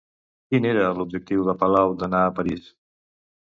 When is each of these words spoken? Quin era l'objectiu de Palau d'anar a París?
Quin 0.53 0.63
era 0.69 0.85
l'objectiu 0.99 1.43
de 1.49 1.55
Palau 1.65 1.93
d'anar 2.01 2.23
a 2.23 2.33
París? 2.41 2.73